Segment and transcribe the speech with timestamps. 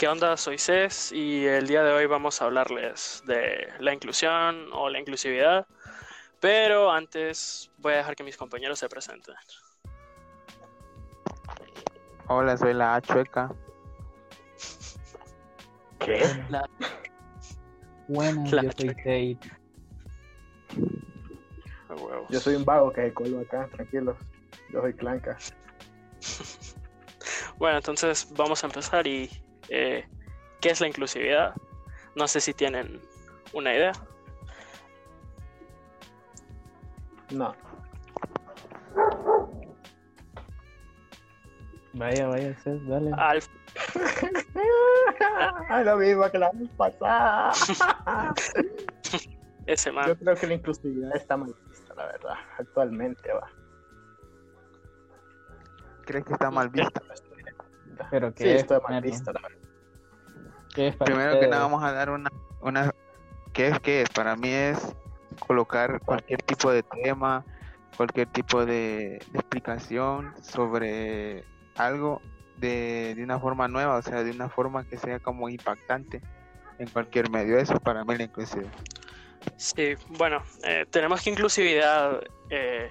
[0.00, 0.34] ¿Qué onda?
[0.38, 4.98] Soy Cés y el día de hoy vamos a hablarles de la inclusión o la
[4.98, 5.66] inclusividad,
[6.40, 9.34] pero antes voy a dejar que mis compañeros se presenten.
[12.28, 13.52] Hola, soy la A chueca.
[15.98, 16.34] ¿Qué?
[16.48, 16.66] La-
[18.08, 19.38] Bueno, La yo soy Tate.
[22.30, 24.16] Yo soy un vago que se coló acá, tranquilos.
[24.72, 25.36] Yo soy Clanca.
[27.58, 29.28] Bueno, entonces vamos a empezar y
[29.70, 30.06] eh,
[30.60, 31.54] ¿qué es la inclusividad?
[32.16, 33.00] No sé si tienen
[33.52, 33.92] una idea.
[37.30, 37.54] No.
[41.92, 43.10] Vaya, vaya, Cés, dale.
[43.16, 43.40] Al
[45.68, 47.52] Ay, lo mismo que la vez pasada.
[49.66, 50.06] ese man.
[50.08, 53.48] Yo creo que la inclusividad está mal vista, la verdad, actualmente va.
[56.04, 57.02] ¿Crees que está mal vista?
[58.10, 58.62] Pero ¿qué Sí, es?
[58.62, 59.59] está mal vista, la verdad.
[60.74, 62.94] ¿Qué es para Primero que nada vamos a dar una, una
[63.52, 64.08] ¿qué es qué es?
[64.10, 64.94] Para mí es
[65.38, 67.44] colocar cualquier tipo de tema,
[67.96, 71.44] cualquier tipo de, de explicación sobre
[71.76, 72.20] algo
[72.56, 76.20] de, de una forma nueva, o sea, de una forma que sea como impactante
[76.78, 77.58] en cualquier medio.
[77.58, 78.72] Eso para mí es la inclusividad.
[79.56, 82.90] Sí, bueno, eh, tenemos que inclusividad eh,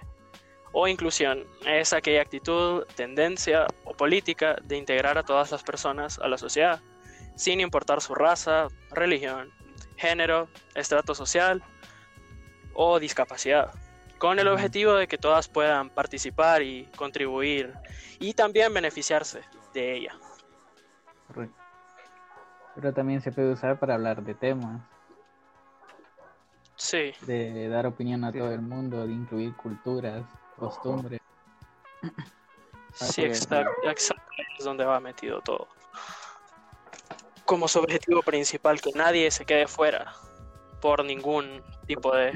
[0.71, 6.27] o inclusión es aquella actitud, tendencia o política de integrar a todas las personas a
[6.27, 6.79] la sociedad,
[7.39, 9.49] sin importar su raza, religión,
[9.95, 11.63] género, estrato social
[12.73, 13.71] o discapacidad,
[14.17, 17.75] con el objetivo de que todas puedan participar y contribuir
[18.19, 19.39] y también beneficiarse
[19.73, 20.13] de ella.
[21.27, 21.55] Correcto.
[22.75, 24.81] Pero también se puede usar para hablar de temas,
[26.75, 28.39] Sí, de dar opinión a Sí.
[28.39, 30.25] todo el mundo, de incluir culturas,
[30.57, 31.21] costumbres.
[32.91, 34.23] sí, exacto, exacto,
[34.57, 35.78] es donde va metido todo.
[37.49, 40.13] Como su objetivo principal, que nadie se quede fuera
[40.81, 42.29] por ningún tipo de...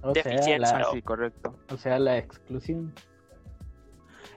[0.00, 0.78] O sea, Deficiencia.
[0.78, 1.54] la, Sí, correcto.
[1.70, 2.94] o sea, la exclusión.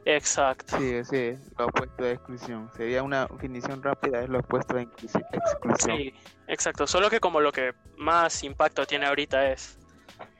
[0.03, 0.77] Exacto.
[0.77, 2.69] Sí, sí, lo opuesto de exclusión.
[2.75, 5.97] Sería una definición rápida, es lo opuesto de exclusión.
[5.97, 6.13] Sí,
[6.47, 6.85] exacto.
[6.85, 9.79] Solo que como lo que más impacto tiene ahorita es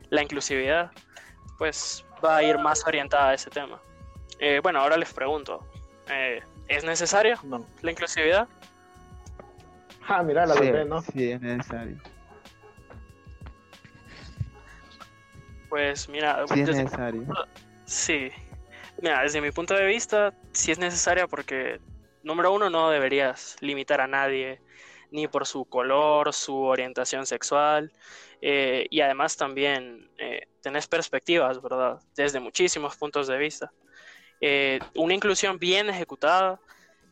[0.09, 0.91] la inclusividad,
[1.57, 3.79] pues va a ir más orientada a ese tema.
[4.39, 5.65] Eh, bueno, ahora les pregunto,
[6.09, 7.65] eh, ¿es necesaria No.
[7.81, 8.49] la inclusividad?
[10.11, 11.01] Ah, mira, la sí, bebé, ¿no?
[11.01, 11.95] sí, es necesario.
[15.69, 17.25] Pues mira, Sí, es desde- necesario.
[17.85, 18.29] sí.
[19.01, 21.79] Mira, desde mi punto de vista, sí es necesaria porque,
[22.23, 24.59] número uno, no deberías limitar a nadie,
[25.11, 27.91] ni por su color, su orientación sexual,
[28.41, 31.99] eh, y además también eh, tenés perspectivas, ¿verdad?
[32.15, 33.71] Desde muchísimos puntos de vista.
[34.41, 36.59] Eh, una inclusión bien ejecutada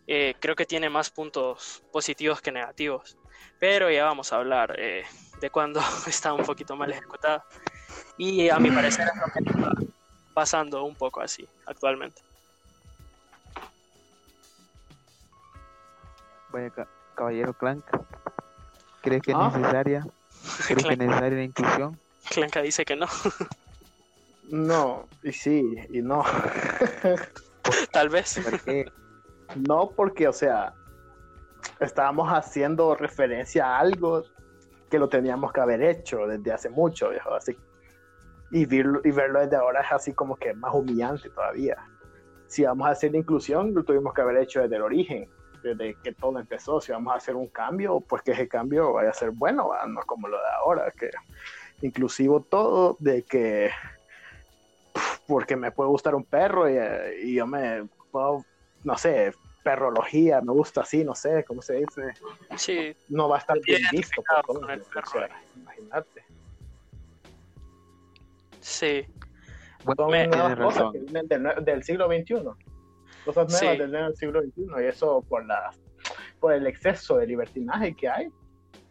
[0.07, 3.18] eh, creo que tiene más puntos positivos que negativos,
[3.59, 5.03] pero ya vamos a hablar eh,
[5.41, 7.45] de cuando está un poquito mal ejecutada.
[8.17, 9.72] Y a mi parecer es lo que está
[10.34, 12.22] pasando un poco así actualmente.
[16.51, 17.84] Vaya, ca- caballero Clank.
[19.01, 19.51] ¿Crees que es Ah.
[19.56, 20.06] necesaria?
[20.67, 22.00] ¿Crees que es necesaria la inclusión?
[22.29, 23.07] Clanca dice que no,
[24.44, 26.23] No, y sí, y no.
[27.91, 28.40] tal vez.
[28.44, 28.85] ¿Por qué?
[29.56, 30.74] No porque, o sea,
[31.80, 34.24] estábamos haciendo referencia a algo
[34.90, 37.58] que lo teníamos que haber hecho desde hace mucho, viejo, así.
[38.52, 41.75] Y, verlo- y verlo desde ahora es así como que más humillante todavía.
[42.47, 45.30] Si vamos a hacer inclusión, lo tuvimos que haber hecho desde el origen,
[45.62, 46.79] desde que todo empezó.
[46.79, 49.85] Si vamos a hacer un cambio, pues que ese cambio vaya a ser bueno, ¿va?
[49.85, 51.09] no como lo de ahora, que
[51.81, 53.69] inclusivo todo, de que
[55.28, 56.78] porque me puede gustar un perro y,
[57.24, 58.46] y yo me puedo,
[58.84, 59.34] no sé,
[59.64, 62.14] perrología, me gusta así, no sé, ¿cómo se dice?
[62.58, 65.08] Sí, No va a estar bien Bien visto por con todos, el o perro.
[65.12, 66.24] sea, imagínate.
[68.59, 69.06] sí.
[69.84, 70.94] Bueno, Son me- nuevas cosas razón.
[70.94, 72.34] que vienen del, del siglo XXI.
[73.26, 73.78] Cosas nuevas Sí.
[73.78, 74.66] del, del siglo XXI.
[74.84, 75.72] Y eso por, la,
[76.40, 78.28] por el exceso de libertinaje que hay,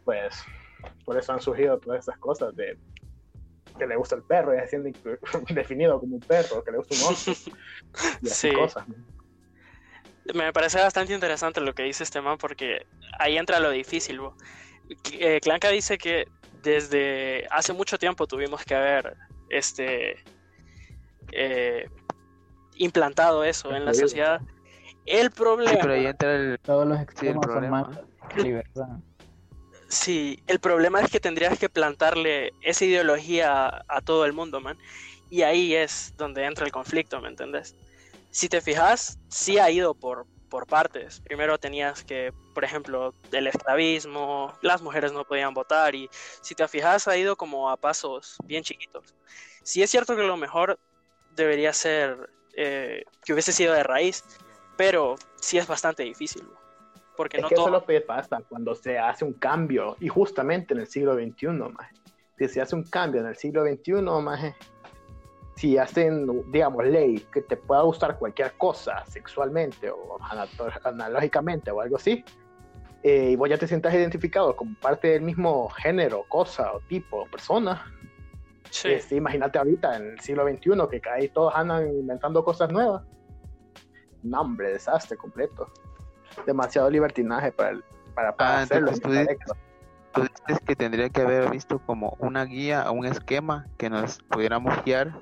[0.05, 0.41] pues
[1.05, 2.77] por eso han surgido todas esas cosas de
[3.77, 4.89] que le gusta el perro y es siendo
[5.53, 7.31] definido como un perro, que le gusta un oso.
[8.21, 8.53] Y así Sí.
[8.55, 8.87] cosas.
[8.87, 8.95] ¿no?
[10.33, 12.85] Me parece bastante interesante lo que dice este man porque
[13.19, 14.19] ahí entra lo difícil.
[14.19, 14.35] bo.
[15.13, 16.27] Eh, Clanca dice que
[16.63, 19.15] desde hace mucho tiempo tuvimos que haber
[19.49, 20.23] este
[21.31, 21.89] eh,
[22.75, 24.41] implantado eso en la sociedad.
[25.05, 26.59] El problema, Sí, pero ahí entra el...
[26.59, 27.81] Todos los extremos son problema.
[27.83, 27.99] más
[28.43, 28.87] libertad.
[29.87, 34.59] sí, el problema es que tendrías que plantarle esa ideología a, a todo el mundo,
[34.59, 34.77] man.
[35.29, 37.75] Y ahí es donde entra el conflicto, ¿me entendés?
[38.29, 41.19] Si te fijas, sí ha ido por por partes.
[41.21, 46.09] Primero tenías que, por ejemplo, el esclavismo, las mujeres no podían votar y
[46.41, 49.15] si te fijas ha ido como a pasos bien chiquitos.
[49.63, 50.79] Sí es cierto que lo mejor
[51.35, 54.23] debería ser eh, que hubiese sido de raíz,
[54.75, 56.43] pero sí es bastante difícil.
[57.15, 57.75] Porque Es no que eso todo...
[57.75, 61.47] es lo que pasa cuando se hace un cambio, y justamente en el siglo XXI,
[61.47, 61.95] maje.
[62.37, 64.55] Si se hace un cambio en el siglo XXI, maje,
[65.57, 70.17] si hacen, digamos, ley que te pueda gustar cualquier cosa sexualmente o
[70.83, 72.23] analógicamente o algo así,
[73.01, 77.23] eh, y vos ya te sientas identificado como parte del mismo género, cosa o tipo
[77.23, 77.83] o persona,
[78.69, 83.01] Sí, este, imagínate ahorita en el siglo XXI que ahí todos andan inventando cosas nuevas.
[84.23, 85.71] No, hombre, desastre completo.
[86.45, 87.83] Demasiado libertinaje para, el-
[88.13, 88.91] para, para Ah, hacerlo.
[90.11, 94.19] Tú dices que tendría que haber visto como una guía o un esquema que nos
[94.23, 95.17] pudiéramos guiar,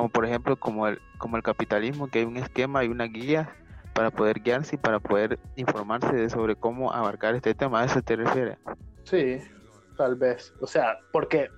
[0.00, 3.54] como por ejemplo como el, como el capitalismo, que hay un esquema y una guía
[3.92, 7.82] para poder guiarse y para poder informarse de sobre cómo abarcar este tema.
[7.82, 8.56] ¿A eso te refieres?
[9.04, 9.42] Sí,
[9.98, 10.54] tal vez.
[10.62, 11.50] O sea, porque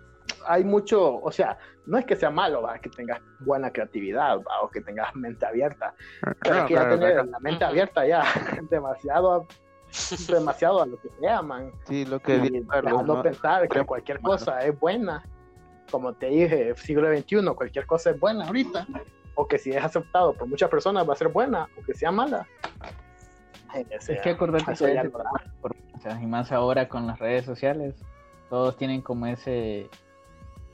[0.48, 1.56] hay mucho, o sea,
[1.86, 2.80] no es que sea malo ¿va?
[2.80, 4.62] que tengas buena creatividad ¿va?
[4.62, 5.94] o que tengas mente abierta,
[6.42, 7.30] pero No, es que ya claro, tener claro.
[7.30, 8.24] la mente abierta ya
[8.70, 9.46] demasiado,
[10.28, 11.70] demasiado a lo que sea, man.
[11.84, 13.22] Sí, lo que y Carlos, ¿no?
[13.22, 15.22] pensar que cualquier cosa es buena.
[15.90, 18.86] Como te dije, siglo XXI, cualquier cosa es buena ahorita.
[19.34, 22.10] O que si es aceptado por muchas personas va a ser buena, o que sea
[22.10, 22.46] mala.
[24.00, 27.94] Sea, Es que acordate que de información, y más ahora con las redes sociales,
[28.50, 29.88] todos tienen como ese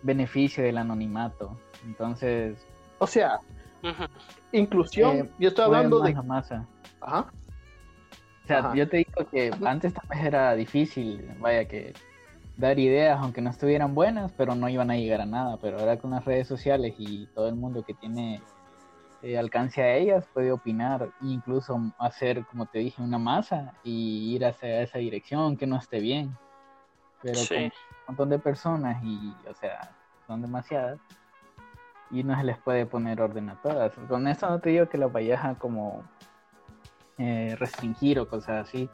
[0.02, 1.56] beneficio del anonimato.
[1.84, 2.56] Entonces,
[2.98, 3.38] O sea,
[4.52, 6.12] inclusión, Eh, yo estoy hablando de...
[6.12, 6.66] la masa.
[7.00, 7.30] Ajá.
[8.44, 8.74] O sea, Ajá.
[8.74, 11.92] yo te digo que antes tal vez era difícil, vaya que
[12.58, 15.56] dar ideas, aunque no estuvieran buenas, pero no iban a llegar a nada.
[15.62, 18.42] Pero ahora con las redes sociales y todo el mundo que tiene
[19.22, 24.44] eh, alcance a ellas puede opinar, incluso hacer, como te dije, una masa y ir
[24.44, 26.36] hacia esa dirección, que no esté bien.
[27.22, 27.54] Pero Sí.
[27.54, 27.70] con un
[28.08, 29.92] montón de personas y, o sea,
[30.26, 30.98] son demasiadas
[32.10, 33.92] y no se les puede poner orden a todas.
[34.08, 36.02] Con esto no te digo que las vayas a como
[37.18, 38.88] eh, restringir o cosas así,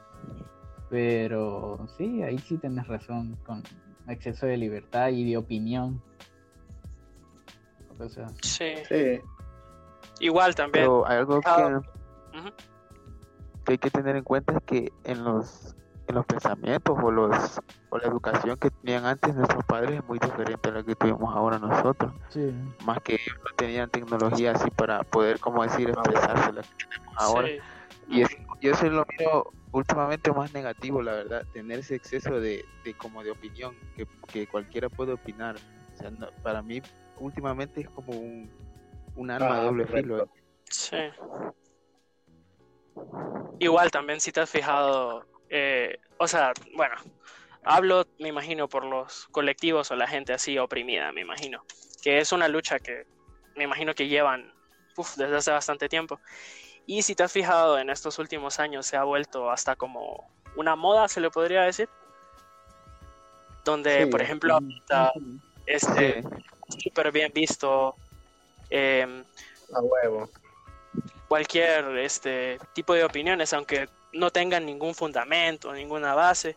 [0.95, 3.65] pero sí, ahí sí tienes razón con
[4.07, 6.01] exceso de libertad y de opinión.
[7.99, 8.75] O sea, Sí.
[8.89, 9.21] Sí.
[10.21, 10.85] Igual también.
[10.85, 11.81] Pero hay algo Ah,
[13.65, 15.75] que, hay que tener en cuenta es que en los
[16.07, 17.61] en los pensamientos o los
[17.91, 21.35] o la educación que tenían antes nuestros padres es muy diferente a la que tuvimos
[21.35, 22.53] ahora nosotros sí.
[22.85, 27.49] más que no tenían tecnología así para poder como decir expresarse la que tenemos ahora
[27.49, 27.59] Sí.
[28.11, 32.65] y eso, yo eso lo miro últimamente más negativo la verdad tener ese exceso de,
[32.83, 36.81] de como de opinión que, que cualquiera puede opinar o sea no- para mí
[37.17, 38.51] últimamente es como un
[39.17, 40.09] un arma Ah, de doble correcto.
[40.09, 40.29] filo
[40.71, 40.97] Sí.
[43.59, 46.97] Igual también si te has fijado, eh, o sea, bueno,
[47.65, 51.63] hablo, me imagino, por los colectivos o la gente así oprimida, me imagino,
[52.03, 53.05] que es una lucha que
[53.55, 54.53] me imagino que llevan
[54.97, 56.21] uf, desde hace bastante tiempo.
[56.87, 60.77] Y si te has fijado, en estos últimos años se ha vuelto hasta como una
[60.77, 61.89] moda, se le podría decir,
[63.65, 64.11] donde, Sí.
[64.11, 65.13] por ejemplo, ahorita,
[65.67, 66.29] este, Sí.
[66.85, 67.97] súper bien visto.
[68.71, 69.25] em,
[69.75, 70.29] A huevo.
[71.29, 76.57] cualquier este tipo de opiniones, aunque no tengan ningún fundamento, ninguna base,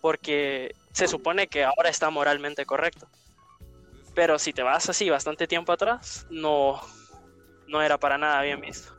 [0.00, 3.08] porque se supone que ahora está moralmente correcto.
[4.14, 6.80] Pero si te vas así bastante tiempo atrás, no,
[7.68, 8.95] no era para nada bien visto.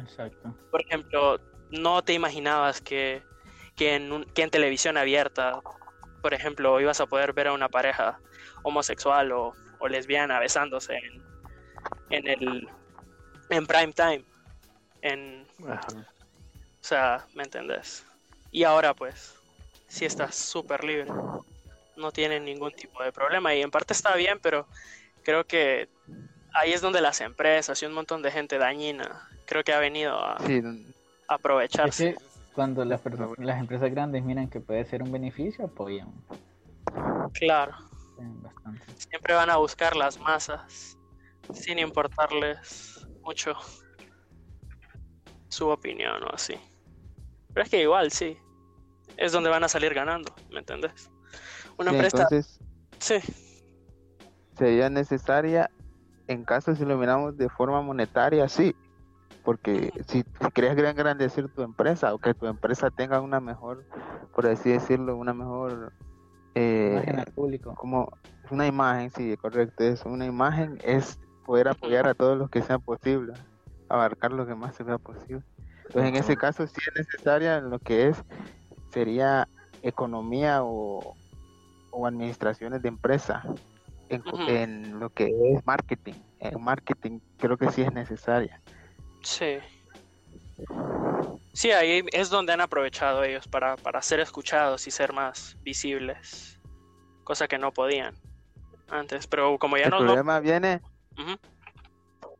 [0.00, 0.54] Exacto.
[0.70, 3.22] Por ejemplo, no te imaginabas que,
[3.76, 5.60] que, en, un- que en televisión abierta,
[6.20, 8.20] por ejemplo, ibas a poder ver a una pareja
[8.62, 11.22] homosexual o, o lesbiana besándose en,
[12.10, 12.68] en el
[13.50, 14.24] en prime time.
[15.02, 15.86] En, Ajá.
[15.92, 16.04] o
[16.84, 18.04] sea, ¿me entendés?
[18.50, 19.34] Y ahora pues,
[19.88, 21.10] sí estás súper libre.
[21.96, 23.54] No tienen ningún tipo de problema.
[23.54, 24.66] Y en parte está bien, pero
[25.22, 25.88] creo que
[26.54, 30.14] ahí es donde las empresas y un montón de gente dañina creo que ha venido
[30.14, 30.62] a Sí,
[31.28, 32.14] a Es aprovecharse.
[32.14, 33.02] que cuando las,
[33.38, 36.10] las empresas grandes miran que puede ser un beneficio, apoyan
[37.34, 37.72] Claro,
[38.42, 38.86] bastante.
[39.10, 40.96] siempre van a buscar las masas
[41.52, 43.54] sin importarles mucho
[45.50, 46.54] su opinión o así.
[47.52, 48.38] Pero es que igual, sí,
[49.18, 51.10] es donde van a salir ganando, ¿me entendés?
[51.76, 52.58] Una sí, empresa, entonces
[53.00, 53.16] sí,
[54.56, 55.70] sería necesaria
[56.26, 58.74] en caso si lo miramos de forma monetaria, sí,
[59.44, 63.84] porque si, quieres gran- engrandecer tu empresa o que tu empresa tenga una mejor,
[64.34, 65.92] por así decirlo, una mejor,
[66.54, 67.74] eh, Imagen al público.
[67.74, 68.08] como
[68.50, 72.78] una imagen, sí, correcto, es una imagen es poder apoyar a todos los que sea
[72.78, 73.32] posible,
[73.88, 75.42] abarcar lo que más sea posible.
[75.92, 78.22] Pues en ese caso sí es necesaria lo que es,
[78.90, 79.48] sería
[79.82, 81.14] economía o,
[81.90, 83.42] o administraciones de empresa
[84.08, 86.14] en, en lo que es marketing.
[86.38, 88.60] En marketing creo que sí es necesaria.
[89.22, 89.58] Sí.
[91.54, 96.58] Sí, ahí es donde han aprovechado ellos para, para ser escuchados y ser más visibles.
[97.24, 98.14] Cosa que no podían
[98.88, 99.26] antes.
[99.26, 99.98] Pero como ya el no...
[100.00, 100.80] no- problema viene,
[101.18, 101.36] Ujú.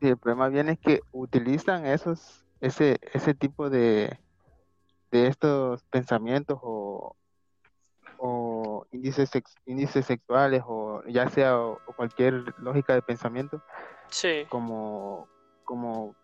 [0.01, 4.19] sí, el problema viene que utilizan esos, ese, ese tipo de,
[5.11, 7.15] de estos pensamientos o,
[8.17, 13.61] o índices, sex- índices sexuales o ya sea o- o cualquier lógica de pensamiento
[14.09, 15.29] Sí, como,
[15.63, 16.15] como,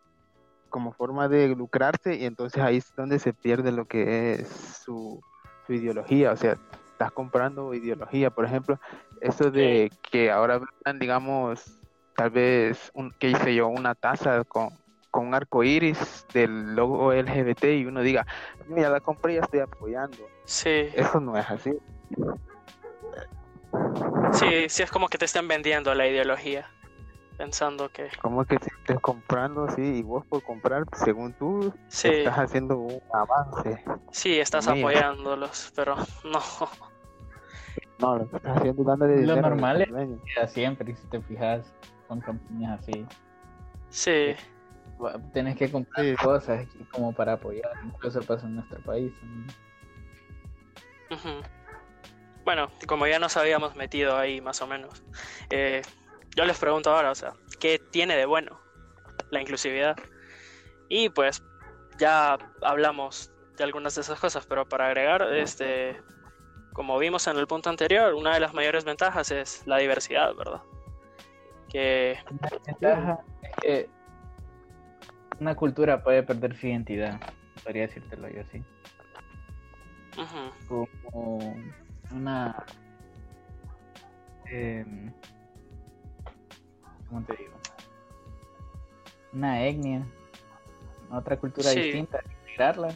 [0.70, 4.48] como forma de lucrarse y entonces ahí es donde se pierde lo que es
[4.84, 5.24] su,
[5.66, 6.58] su ideología, o sea,
[6.92, 8.80] estás comprando ideología, por ejemplo,
[9.22, 11.80] eso de que ahora vendan, digamos,
[12.16, 14.70] tal vez, un, qué hice yo, una taza con,
[15.10, 18.26] con un arco iris del logo LGBT y uno diga,
[18.68, 20.18] mira, la compré y ya estoy apoyando.
[20.46, 20.90] sí.
[20.94, 21.72] Eso no es así.
[24.34, 26.70] Sí, sí es como que te estén vendiendo la ideología.
[27.40, 28.10] Pensando que...
[28.22, 32.78] Como que si estés comprando así y vos por comprar, según tú, Sí, estás haciendo
[32.78, 33.82] un avance.
[34.12, 36.42] sí, estás apoyándolos, pero no.
[38.00, 39.88] No, lo que estás haciendo dándole Lo normal
[40.36, 41.74] es- siempre, si te fijas,
[42.10, 43.08] con campañas así.
[43.90, 44.36] Sí,
[45.02, 46.16] Va- Tenés que comprar Sí.
[46.22, 47.72] cosas como para apoyar.
[47.86, 49.14] Incluso pasa en nuestro país.
[52.44, 55.02] Bueno, como ya nos habíamos metido ahí más o menos,
[55.50, 55.84] eh,
[56.36, 58.60] yo les pregunto ahora, o sea, ¿qué tiene de bueno
[59.32, 59.96] la inclusividad?
[60.88, 61.44] Y pues
[61.98, 66.02] ya hablamos de algunas de esas cosas, pero para agregar, este,
[66.74, 70.62] como vimos en el punto anterior, una de las mayores ventajas es la diversidad, ¿verdad?
[71.68, 73.90] Que La ventaja es que
[75.40, 77.20] una cultura puede perder su identidad.
[77.64, 78.64] Podría decírtelo yo así.
[80.68, 81.56] como
[82.12, 82.66] una
[84.46, 85.12] em,
[87.10, 87.54] ¿cómo te digo?
[89.34, 90.06] una etnia
[91.12, 91.82] otra cultura Sí.
[91.82, 92.96] distinta integrarla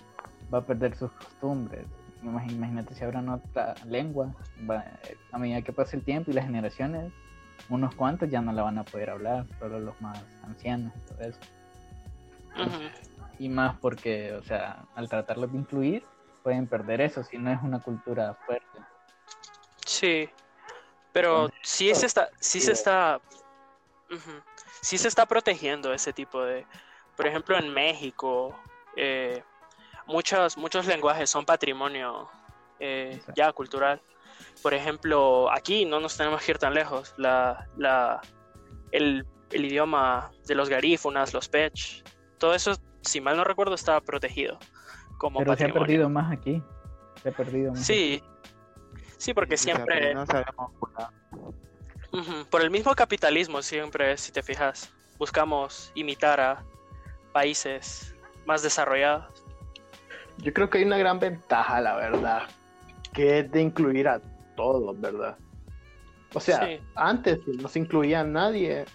[0.54, 1.86] va a perder sus costumbres
[2.24, 4.34] Imag- imagínate si hablan otra lengua
[4.70, 4.86] va-
[5.32, 7.12] a medida que pase el tiempo y las generaciones
[7.70, 11.22] unos cuantos ya no la van a poder hablar solo los más ancianos y todo
[11.28, 11.40] eso
[13.40, 16.06] y más porque, o sea, al tratarlos de incluir,
[16.44, 18.80] pueden perder eso si no es una cultura fuerte.
[19.86, 20.30] Sí,
[21.12, 23.20] pero sí se está, sí se está,
[24.82, 26.66] sí se está protegiendo ese tipo de,
[27.16, 28.56] por ejemplo, en México,
[28.96, 29.44] eh,
[30.08, 32.30] muchos, muchos lenguajes son patrimonio
[32.80, 34.02] eh, ya cultural.
[34.62, 37.14] Por ejemplo, aquí no nos tenemos que ir tan lejos.
[37.18, 38.22] La, la,
[38.92, 42.04] el, el idioma de los garífunas, los pech,
[42.38, 44.58] todo eso, si mal no recuerdo, está protegido
[45.18, 46.62] como Pero se ha perdido más aquí.
[47.22, 47.86] Se ha perdido más.
[47.86, 48.22] Sí,
[49.18, 50.14] sí, porque siempre...
[50.14, 50.72] no sabemos
[52.50, 56.64] Por el mismo capitalismo siempre, si te fijas, buscamos imitar a
[57.32, 58.14] países
[58.46, 59.44] más desarrollados.
[60.38, 62.44] Yo creo que hay una gran ventaja, la verdad,
[63.14, 64.22] que es de incluir a
[64.56, 65.38] todos, ¿verdad?
[66.36, 66.80] O sea, Sí.
[66.96, 68.86] antes si no se incluía a nadie,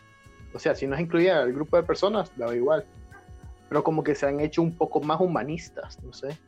[0.53, 2.85] o sea, si no se incluía al grupo de personas, daba igual.
[3.69, 6.39] Pero como que se han hecho un poco más humanistas, no sé.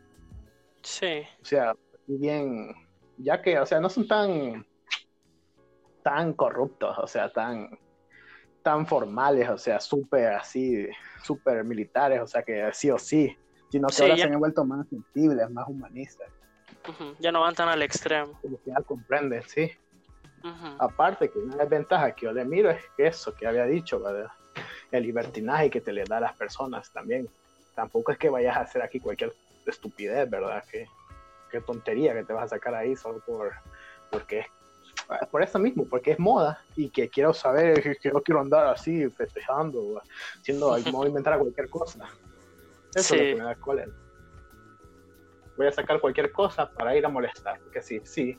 [0.83, 1.75] Sí, O sea,
[2.07, 2.75] bien,
[3.19, 4.65] ya que, o sea, no son tan,
[6.11, 7.69] tan corruptos, o sea, tan,
[8.63, 10.89] tan formales, o sea, súper así,
[11.23, 13.33] súper militares, o sea, que sí o sí,
[13.71, 16.29] sino que Sí, ahora ya- se han vuelto más sensibles, más humanistas,
[16.89, 18.41] ujú, ya no van tan al extremo.
[18.43, 19.71] que ya comprenden, sí.
[20.43, 24.01] Ujú, Aparte que una desventaja que yo le miro es que eso que había dicho,
[24.01, 24.27] ¿verdad?
[24.91, 27.29] El libertinaje que te le da a las personas también.
[27.73, 29.33] Tampoco es que vayas a hacer aquí cualquier
[29.65, 30.65] estupidez, ¿verdad?
[30.69, 30.87] Que,
[31.51, 33.53] qué tontería que te vas a sacar ahí solo por
[34.11, 34.47] porque es-
[35.31, 39.09] por eso mismo, porque es moda y que quiero saber que, no quiero andar así
[39.11, 40.01] festejando
[40.39, 42.05] haciendo, voy a inventar cualquier cosa.
[42.95, 43.15] Eso es Sí.
[43.15, 43.93] lo que me da cólera.
[45.57, 48.39] Voy a sacar cualquier cosa para ir a molestar, porque sí, sí,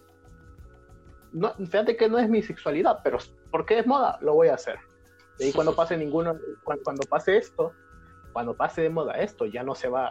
[1.32, 3.20] no, fíjate que no es mi sexualidad, pero
[3.52, 4.78] porque es moda, lo voy a hacer.
[5.40, 7.74] Y cuando pase ninguno, cuando, cuando pase esto,
[8.34, 10.10] cuando pase de moda esto, ya no se va,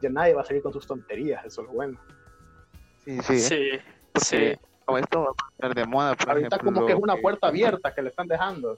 [0.00, 2.00] ya nadie va a salir con sus tonterías, eso es lo bueno.
[3.04, 3.38] Sí, sí.
[3.40, 3.70] Sí,
[4.12, 4.26] porque
[4.56, 4.60] sí,
[4.98, 7.46] esto va a pasar de moda, por Ahorita ejemplo, como que es una que- puerta
[7.48, 8.76] abierta que le están dejando.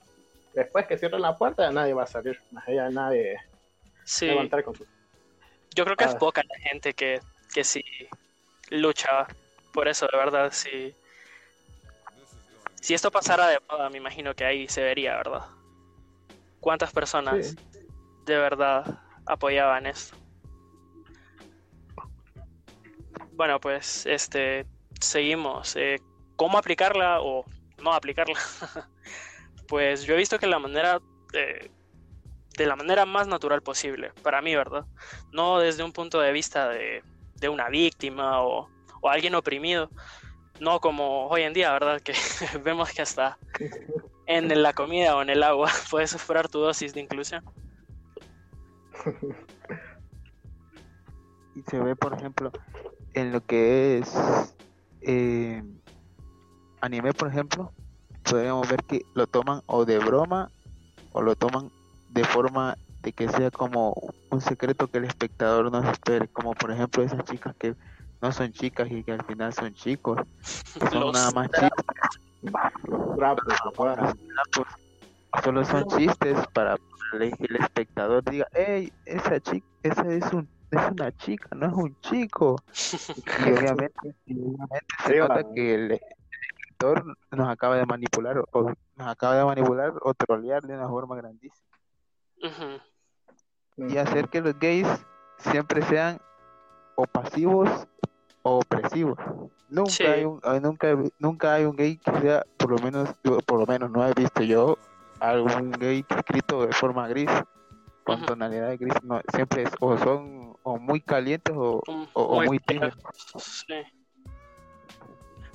[0.55, 2.39] Después que cierren la puerta, ya nadie va a salir,
[2.69, 3.39] ya nadie
[4.05, 4.27] sí.
[4.27, 4.87] va a levantar con sus...
[5.75, 6.19] Yo creo que es Ah.
[6.19, 7.21] poca la gente que,
[7.55, 7.83] que sí
[8.71, 9.27] lucha
[9.73, 10.95] por eso, de verdad, sí.
[12.83, 15.47] Si esto pasara de moda, me imagino que ahí se vería, ¿verdad?
[16.61, 17.57] ¿Cuántas personas Sí.
[18.27, 20.17] de verdad apoyaban esto?
[23.33, 24.67] bueno, pues este
[25.05, 25.77] seguimos.
[25.77, 26.01] Eh,
[26.37, 27.45] ¿Cómo aplicarla o
[27.83, 28.39] no aplicarla?
[29.69, 31.01] pues yo he visto que la manera
[31.33, 31.71] eh,
[32.57, 34.85] de la manera más natural posible, para mí, ¿verdad?
[35.33, 37.03] No desde un punto de vista de,
[37.37, 38.69] de una víctima o,
[39.01, 39.91] o, alguien oprimido,
[40.61, 42.01] no como hoy en día, ¿verdad?
[42.01, 42.15] Que
[42.63, 43.39] vemos que hasta
[44.27, 47.45] en la comida o en el agua puedes esperar tu dosis de inclusión.
[51.55, 52.53] Y se ve, por ejemplo,
[53.15, 54.15] en lo que es
[55.05, 55.63] eh,
[56.81, 57.73] anime, por ejemplo,
[58.23, 60.51] podemos ver que lo toman o de broma
[61.13, 61.71] o lo toman
[62.11, 63.95] de forma de que sea como
[64.31, 67.75] un secreto que el espectador no espere, como por ejemplo esas chicas que
[68.21, 70.21] no son chicas y que al final son chicos,
[70.79, 71.85] que son nada más chistes.
[75.43, 76.77] Solo son chistes para
[77.11, 81.73] que el espectador diga, hey, esa chica, esa es un es una chica, no es
[81.73, 82.57] un chico.
[82.67, 84.15] Y obviamente,
[85.07, 90.15] se nota que el, escritor nos acaba de manipular o nos acaba de manipular o
[90.15, 91.69] trolear de una forma grandísima.
[93.77, 94.89] Y hacer que los gays
[95.39, 96.21] siempre sean
[96.97, 97.69] o pasivos
[98.43, 99.19] o opresivos.
[99.69, 103.09] Nunca hay un nunca nunca hay un gay que sea por lo menos
[103.47, 104.77] por lo menos no he visto yo
[105.21, 107.31] algún gay escrito de forma gris
[108.05, 111.83] con tonalidad de gris no, siempre o son o muy calientes o,
[112.13, 112.95] o, muy, tibios.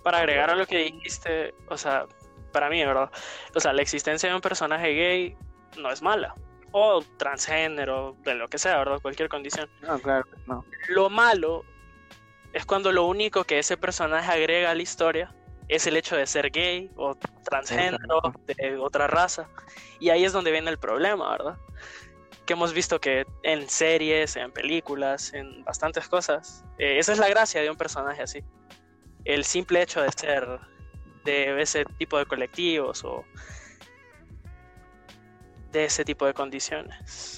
[0.03, 2.05] Para agregar a lo que dijiste, o sea,
[2.51, 3.09] para mí, ¿verdad?
[3.55, 5.37] O sea, la existencia de un personaje gay
[5.77, 6.35] no es mala.
[6.71, 8.99] O transgénero, de lo que sea, ¿verdad?
[9.01, 9.69] Cualquier condición.
[9.81, 10.65] No, claro, no.
[10.89, 11.63] Lo malo
[12.53, 15.33] es cuando lo único que ese personaje agrega a la historia
[15.67, 19.49] es el hecho de ser gay o transgénero, de otra raza.
[19.99, 21.57] Y ahí es donde viene el problema, ¿verdad?
[22.47, 27.27] Que hemos visto que en series, en películas, en bastantes cosas, eh, esa es la
[27.27, 28.43] gracia de un personaje así.
[29.25, 30.47] El simple hecho de ser
[31.25, 33.25] de ese tipo de colectivos o
[35.73, 37.37] de ese tipo de condiciones.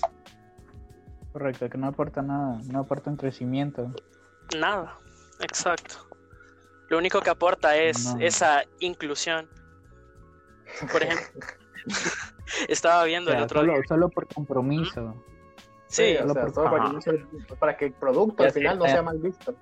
[1.34, 3.91] Correcto, que no aporta nada, no aporta un crecimiento.
[4.56, 4.95] Nada,
[5.39, 6.08] exacto.
[6.89, 9.50] Lo único que aporta es esa inclusión.
[10.91, 11.48] Por ejemplo,
[12.67, 15.15] Estaba viendo el otro solo, Solo por compromiso.
[15.88, 16.17] Sí,
[17.59, 19.55] para, que el producto al final no sea mal visto.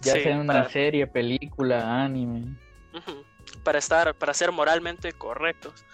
[0.00, 2.56] Ya sea una serie, película, anime.
[3.64, 5.84] Para estar, para ser moralmente correctos.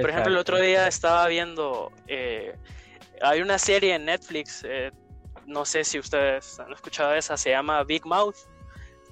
[0.00, 2.56] Por ejemplo, el otro día estaba viendo, eh,
[3.20, 4.92] hay una serie en Netflix, eh,
[5.46, 8.36] no sé si ustedes han escuchado esa, se llama Big Mouth.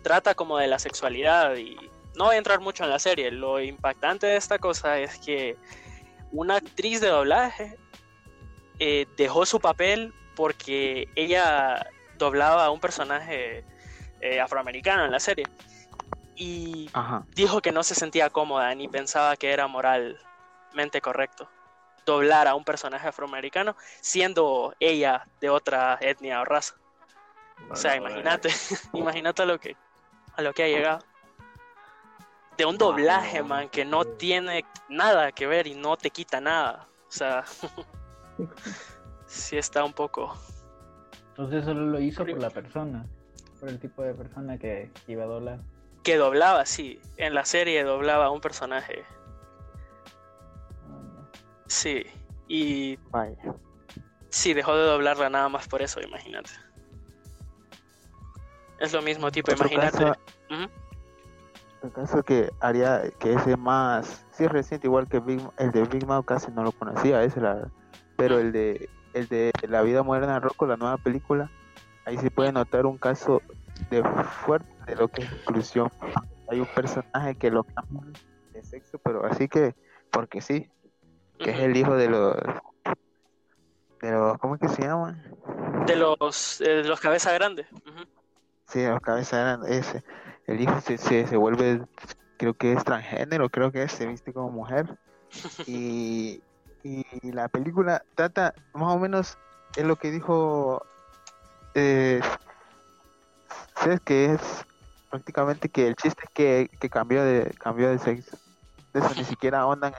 [0.02, 1.76] Trata como de la sexualidad y
[2.14, 3.30] no voy a entrar mucho en la serie.
[3.30, 5.56] Lo impactante de esta cosa es que
[6.36, 7.78] una actriz de doblaje
[8.78, 11.86] eh, dejó su papel porque ella
[12.18, 13.64] doblaba a un personaje
[14.20, 15.46] eh, afroamericano en la serie.
[16.34, 16.90] Y
[17.34, 21.48] dijo que no se sentía cómoda ni pensaba que era moralmente correcto
[22.04, 26.74] doblar a un personaje afroamericano siendo ella de otra etnia o raza.
[27.70, 28.50] o sea, imagínate,
[28.92, 29.76] imagínate a lo que
[30.36, 30.98] a lo que ha llegado
[32.56, 36.88] de un doblaje, man, que no tiene nada que ver y no te quita nada.
[37.08, 37.44] O sea,
[39.26, 40.34] sí está un poco.
[41.30, 43.06] Entonces solo lo hizo por la persona,
[43.60, 45.58] por el tipo de persona que iba a doblar.
[46.02, 47.00] Que doblaba, sí.
[47.16, 49.04] En la serie doblaba a un personaje.
[51.66, 52.06] Sí.
[52.48, 52.96] Y.
[53.10, 53.36] Vaya.
[54.28, 56.50] Sí, dejó de doblarla nada más por eso, imagínate.
[58.78, 60.12] Es lo mismo tipo, imagínate
[61.82, 65.18] el caso que haría que ese más, sí es reciente, igual que
[65.58, 67.68] el de Big Mouth casi no lo conocía, ese la,
[68.16, 71.50] pero el de el de La vida moderna de Rocco, la nueva película,
[72.04, 73.40] ahí se puede notar un caso
[73.90, 74.04] de
[74.44, 75.90] fuerte de lo que es inclusión.
[76.48, 78.02] Hay un personaje que lo cambia
[78.52, 79.74] de sexo, pero así que,
[80.10, 80.70] porque sí,
[81.38, 82.36] que es el hijo de los
[84.02, 85.22] de los ¿cómo es que se llama?
[85.86, 87.66] De los de los cabezas grandes.
[88.68, 90.04] Sí, los cabezas grandes, ese
[90.46, 91.82] el hijo se, se, vuelve,
[92.36, 94.98] creo que es transgénero, creo que es, se viste como mujer.
[95.66, 96.40] Y,
[96.84, 99.36] y la película trata más o menos,
[99.74, 100.86] es lo que dijo,
[101.74, 102.20] eh,
[104.04, 104.64] que es
[105.10, 108.36] prácticamente que el chiste es que, que cambió de cambió de sexo.
[108.92, 109.94] De eso ni siquiera ahondan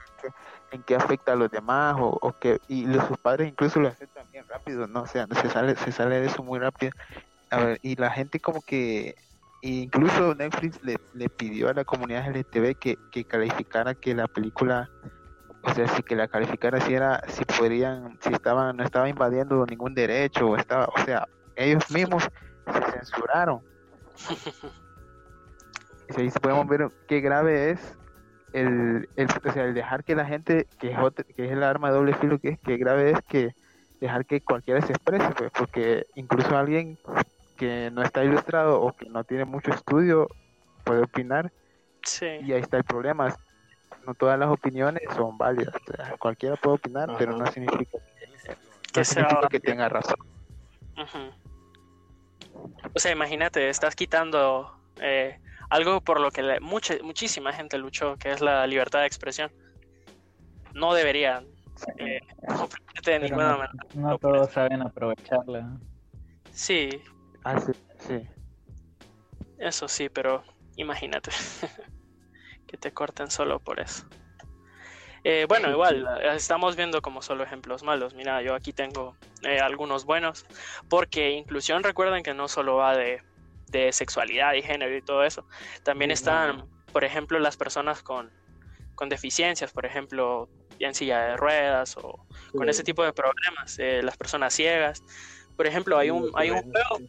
[0.71, 3.89] en que, afecta a los demás o, o que y los, sus padres incluso lo
[3.89, 6.91] aceptan bien rápido, no o sea, se sale se sale de eso muy rápido.
[7.49, 9.15] A ver, y la gente como que
[9.61, 14.89] incluso Netflix le, le, pidió a la comunidad LGTB que, que calificara que la película,
[15.63, 19.65] o sea, si que la calificara si era, si podrían, si estaban, no estaba invadiendo
[19.65, 22.23] ningún derecho, o estaba, o sea, ellos mismos
[22.65, 23.61] se censuraron.
[26.15, 27.97] Y ahí podemos ver qué grave es
[28.53, 30.97] el, el, o sea, el dejar que la gente, que es,
[31.35, 33.53] que es el arma de doble filo, que es que grave es que
[33.99, 36.97] dejar que cualquiera se exprese, pues, porque incluso alguien
[37.57, 40.27] que no está ilustrado o que no tiene mucho estudio
[40.83, 41.51] puede opinar
[42.03, 42.25] Sí.
[42.41, 43.35] y ahí está el problema.
[44.05, 45.75] No todas las opiniones son válidas.
[45.75, 47.97] o sea, cualquiera puede opinar, pero no significa
[48.93, 50.15] que, no sea significa que tenga razón.
[52.95, 55.39] O sea, imagínate, estás quitando eh,
[55.69, 59.51] algo por lo que la- mucha, muchísima gente luchó, que es la libertad de expresión.
[60.73, 61.45] No deberían
[61.97, 62.19] eh,
[63.05, 63.73] de ninguna no, manera.
[63.95, 65.77] no No, todos saben aprovecharla.
[66.51, 66.89] Sí,
[67.49, 68.27] Ah, sí, sí.
[69.57, 70.43] eso sí, pero
[70.75, 71.31] imagínate
[72.67, 74.05] que te corten solo por eso.
[75.23, 78.13] Eh, bueno, igual, eh, estamos viendo como solo ejemplos malos.
[78.15, 80.45] Mira, yo aquí tengo eh, algunos buenos,
[80.89, 83.21] porque inclusión, recuerden que no solo va de,
[83.67, 85.45] de sexualidad y género y todo eso.
[85.85, 88.29] También están, por ejemplo, las personas con,
[88.93, 94.01] con deficiencias, por ejemplo, en silla de ruedas o con ese tipo de problemas, eh,
[94.03, 95.01] las personas ciegas.
[95.55, 97.07] Por ejemplo, hay un, hay un juego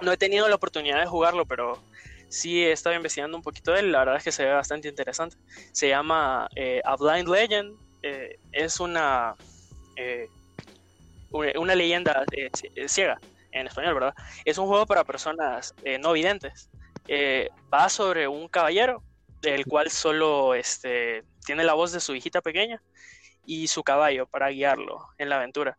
[0.00, 1.82] no he tenido la oportunidad de jugarlo, pero
[2.28, 3.92] sí he estado investigando un poquito de él.
[3.92, 5.36] La verdad es que se ve bastante interesante.
[5.72, 7.76] Se llama eh, A Blind Legend.
[8.02, 9.34] eh, es una,
[9.96, 10.28] eh,
[11.30, 13.20] una leyenda eh, cie- ciega
[13.52, 14.14] en español, ¿verdad?
[14.44, 16.70] Es un juego para personas no videntes.
[17.72, 19.02] Va sobre un caballero,
[19.40, 22.82] del cual solo este, tiene la voz de su hijita pequeña
[23.44, 25.76] y su caballo para guiarlo en la aventura.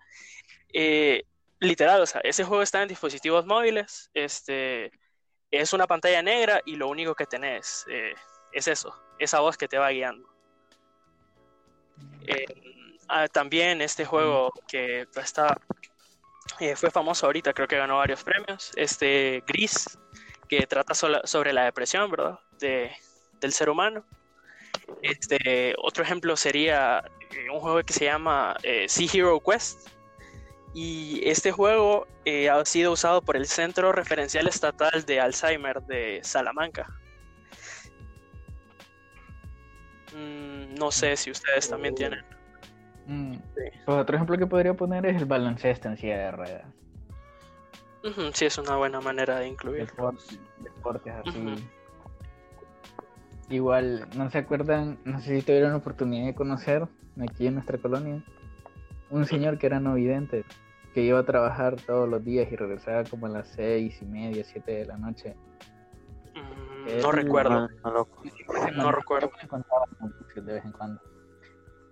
[0.74, 1.24] Eh,
[1.60, 4.92] literal, o sea, ese juego está en dispositivos móviles, este,
[5.52, 8.14] es una pantalla negra y lo único que tenés eh,
[8.52, 10.28] es eso, esa voz que te va guiando.
[12.28, 12.46] Eh,
[13.08, 15.58] ah, también este juego que está,
[16.60, 19.98] eh, fue famoso ahorita, creo que ganó varios premios, este Gris,
[20.48, 22.40] que trata sobre la depresión, ¿verdad?
[22.60, 22.92] De,
[23.40, 24.06] del ser humano.
[25.02, 27.04] Este, otro ejemplo sería
[27.52, 28.56] un juego que se llama
[28.88, 29.90] Sea Hero Quest,
[30.80, 36.20] y este juego eh, ha sido usado por el Centro Referencial Estatal de Alzheimer de
[36.22, 36.86] Salamanca.
[40.16, 42.20] Mm, no sé si ustedes también tienen.
[43.08, 46.66] Mm, pues otro ejemplo que podría poner es el baloncesto en silla de ruedas.
[48.04, 49.88] Ujú, sí, es una buena manera de incluir.
[49.88, 51.40] Deportes, deportes así.
[51.40, 51.56] Ujú.
[53.50, 55.00] Igual, ¿no se acuerdan?
[55.06, 56.88] No sé si tuvieron la oportunidad de conocer
[57.20, 58.22] aquí en nuestra colonia
[59.10, 60.46] un señor que era no vidente,
[60.98, 64.44] que iba a trabajar todos los días y regresaba como a las seis y media,
[64.44, 65.36] siete de la noche.
[66.34, 67.52] Mm, Eh, no recuerdo.
[67.52, 68.08] No, no lo-
[68.76, 69.30] No recuerdo.
[70.34, 71.00] De vez en cuando.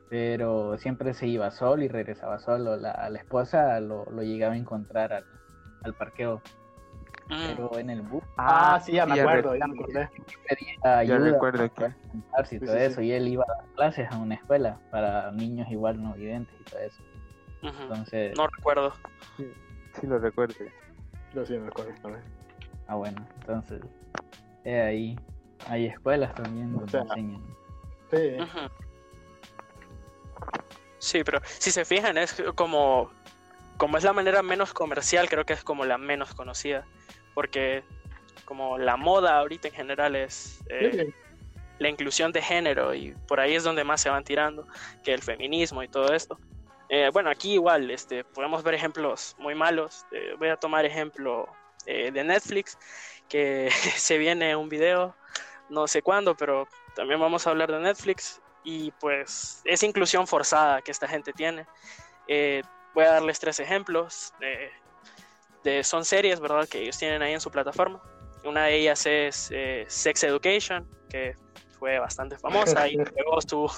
[0.09, 2.77] Pero siempre se iba solo y regresaba solo.
[2.77, 5.25] La, la esposa lo, lo llegaba a encontrar al,
[5.83, 6.41] al parqueo,
[7.29, 10.09] Mm, pero en el bus Ah, sí, ya me ya acuerdo, ya me acordé.
[10.49, 13.01] pedía Ya ayuda recuerdo que y Sí, todo sí, eso.
[13.01, 13.05] sí.
[13.07, 16.63] Y él iba a dar clases a una escuela para niños igual no videntes y
[16.63, 17.03] todo eso.
[17.61, 18.93] Entonces, No recuerdo.
[19.37, 20.55] sí lo recuerdo.
[21.33, 22.23] Yo sí me acuerdo también.
[22.87, 23.81] ah, bueno, entonces,
[24.63, 25.19] eh, ahí
[25.67, 27.41] hay escuelas también donde sea, enseñan.
[28.11, 28.37] Sí.
[30.99, 33.11] Sí, pero si se fijan, es como,
[33.77, 36.85] como es la manera menos comercial, creo que es como la menos conocida.
[37.33, 37.83] Porque
[38.45, 41.13] como la moda ahorita en general es eh, Sí,
[41.79, 44.67] la inclusión de género y por ahí es donde más se van tirando,
[45.03, 46.39] que el feminismo y todo esto.
[46.89, 50.05] Eh, bueno, aquí igual este, podemos ver ejemplos muy malos.
[50.11, 51.47] Eh, voy a tomar ejemplo
[51.85, 52.77] eh, de Netflix,
[53.27, 55.15] que se viene un video,
[55.69, 60.81] no sé cuándo, pero también vamos a hablar de Netflix y pues es inclusión forzada
[60.81, 61.65] que esta gente tiene.
[62.27, 62.61] Eh,
[62.93, 64.33] voy a darles tres ejemplos.
[64.39, 64.71] de-
[65.63, 66.67] de, son series, ¿verdad?
[66.69, 67.99] Que ellos tienen ahí en su plataforma.
[68.43, 71.33] Una de ellas es eh, Sex Education, que
[71.79, 73.71] fue bastante famosa y luego estuvo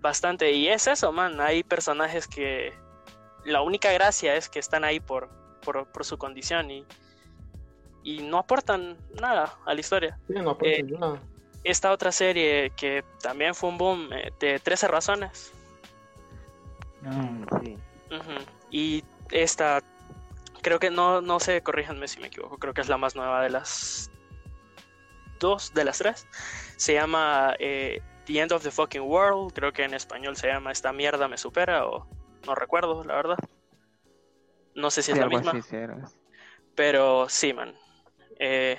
[0.00, 0.52] bastante.
[0.52, 1.40] Y es eso, man.
[1.40, 2.72] Hay personajes que
[3.44, 5.28] la única gracia es que están ahí por,
[5.62, 6.84] por, por su condición y,
[8.02, 10.18] y no aportan nada a la historia.
[10.26, 11.20] sí, no aporta Eh, nada.
[11.64, 15.52] Esta otra serie que también fue un boom eh, de 13 razones.
[17.02, 17.78] Mm, sí.
[18.70, 19.82] Y esta,
[20.62, 23.42] creo que no, no sé, corríjanme si me equivoco, creo que es la más nueva
[23.42, 24.10] de las
[25.40, 26.26] dos, de las tres.
[26.76, 30.70] Se llama eh, The End of the Fucking World, creo que en español se llama
[30.70, 32.06] Esta mierda me supera, o
[32.46, 33.38] no recuerdo, la verdad.
[34.74, 35.54] No sé si es la misma.
[36.74, 37.74] Pero sí, man.
[38.38, 38.78] Eh,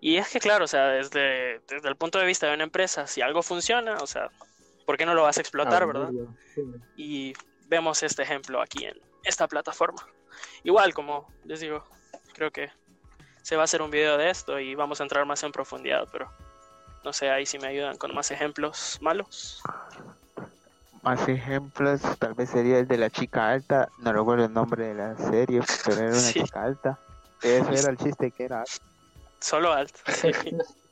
[0.00, 3.08] y es que, claro, o sea, desde, desde el punto de vista de una empresa,
[3.08, 4.30] si algo funciona, o sea,
[4.86, 6.10] ¿por qué no lo vas a explotar, Ah, verdad?
[6.54, 6.62] Sí.
[6.96, 7.32] Y
[7.66, 10.06] vemos este ejemplo aquí en esta plataforma.
[10.62, 11.84] Igual, como les digo,
[12.32, 12.70] creo que
[13.42, 16.06] se va a hacer un video de esto y vamos a entrar más en profundidad,
[16.12, 16.30] pero
[17.04, 19.62] no sé, ahí si me ayudan con más ejemplos malos.
[21.02, 24.94] Más ejemplos, tal vez sería el de la chica alta, no recuerdo el nombre de
[24.94, 26.42] la serie, pero era una Sí.
[26.42, 26.98] chica alta.
[27.42, 28.64] Ese era el chiste que era.
[29.40, 29.98] Solo alto.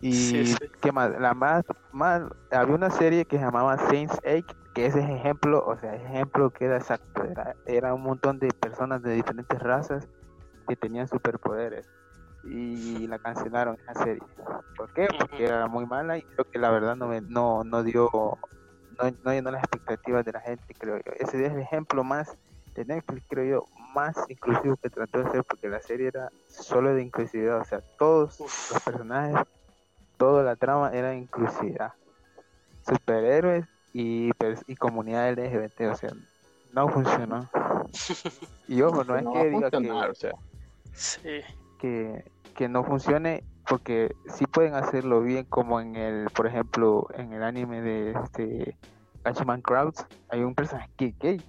[0.00, 0.56] Y Sí, sí.
[0.82, 4.98] qué más, la más, más, había una serie que se llamaba Saints Egg, que ese
[5.00, 9.14] es ejemplo, o sea, ejemplo que era exacto, era, era un montón de personas de
[9.14, 10.06] diferentes razas
[10.68, 11.88] que tenían superpoderes
[12.46, 14.22] y la cancelaron esa serie.
[14.76, 15.08] ¿Por qué?
[15.18, 19.10] Porque era muy mala y creo que la verdad no me, no, no dio, no,
[19.24, 21.12] no llenó las expectativas de la gente, creo yo.
[21.18, 22.36] Ese es el ejemplo más
[22.74, 26.94] de Netflix, creo yo, más inclusivo que trató de hacer porque la serie era solo
[26.94, 29.46] de inclusividad, o sea, todos los personajes,
[30.16, 31.92] toda la trama era inclusividad.
[32.86, 34.30] Superhéroes y,
[34.66, 36.10] y comunidad LGBT, o sea,
[36.72, 37.48] no funcionó.
[38.66, 40.32] Y ojo, no es no que diga que, o sea.
[40.94, 41.40] Sí.
[41.78, 47.32] que, que no funcione, porque sí pueden hacerlo bien, como en el, por ejemplo, en
[47.32, 48.78] el anime de este
[49.24, 51.42] Gatchaman Crowds, hay un personaje que es gay,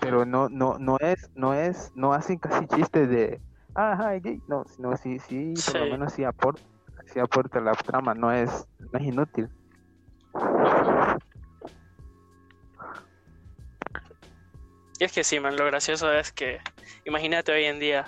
[0.00, 3.40] pero no, no, no es, no es, no hacen casi chistes de
[3.76, 6.62] ah, es gay, no, sino sí, sí, por lo menos sí aporta,
[7.06, 9.48] sí aporta la trama, no es, no es inútil.
[14.98, 16.58] Y es que sí, man, lo gracioso es que,
[17.04, 18.06] imagínate hoy en día,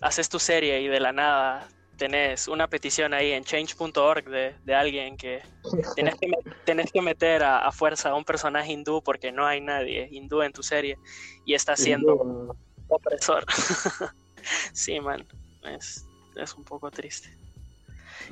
[0.00, 4.74] haces tu serie y de la nada tenés una petición ahí en change.org de, de
[4.74, 5.42] alguien que
[5.96, 6.30] tenés que,
[6.64, 10.42] tenés que meter a, a fuerza a un personaje hindú porque no hay nadie hindú
[10.42, 10.98] en tu serie
[11.44, 12.56] y está siendo
[12.88, 13.44] opresor.
[14.72, 15.26] sí, man,
[15.64, 16.04] es,
[16.36, 17.30] es un poco triste.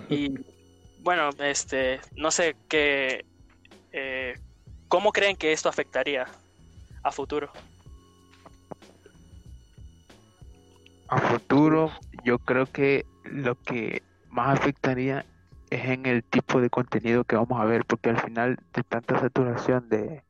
[0.09, 0.35] Y
[1.01, 3.25] bueno, este, no sé qué,
[3.93, 4.35] eh,
[4.89, 6.27] ¿cómo creen que esto afectaría
[7.03, 7.53] a futuro?
[11.15, 11.93] A futuro,
[12.25, 15.25] yo creo que lo que más afectaría
[15.71, 19.21] es en el tipo de contenido que vamos a ver, porque al final de tanta
[19.21, 20.25] saturación de,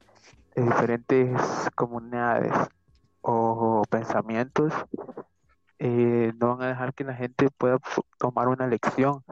[0.55, 1.41] de diferentes
[1.75, 2.53] comunidades
[3.23, 4.75] o pensamientos,
[5.79, 7.79] eh, no van a dejar que la gente pueda
[8.19, 9.25] tomar una lección.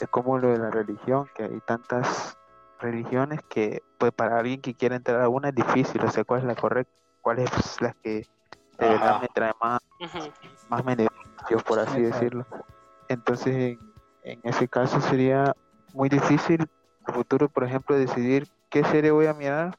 [0.00, 2.38] Es como lo de la religión, que hay tantas
[2.80, 6.40] religiones que pues para alguien que quiera entrar a una es difícil, o sea, cuál
[6.40, 8.26] es la correcta, cuál es la que
[8.78, 9.52] de verdad me trae
[10.68, 12.14] más beneficios, por así Exacto.
[12.14, 12.46] decirlo.
[13.08, 13.78] Entonces, en,
[14.22, 15.54] en ese caso sería
[15.94, 16.66] muy difícil
[17.06, 19.78] a futuro, por ejemplo, decidir qué serie voy a mirar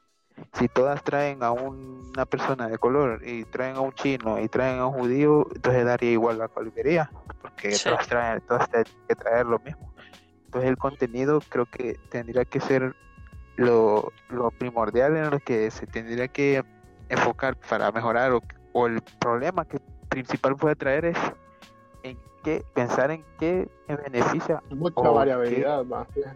[0.53, 4.47] si todas traen a un- una persona de color y traen a un chino y
[4.47, 7.89] traen a un judío, entonces daría igual la cual vería, porque Sí.
[7.89, 9.93] todas traen, todas tienen que traer lo mismo.
[10.45, 12.95] Entonces el contenido creo que tendría que ser
[13.57, 16.63] lo, lo primordial en lo que se tendría que
[17.09, 18.41] enfocar para mejorar o,
[18.73, 19.77] o el problema que
[20.09, 21.17] principal puede traer es
[22.03, 26.29] en qué pensar en qué me beneficia Mucha variabilidad, más bien.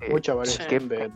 [0.00, 1.12] eh, Mucha de, de-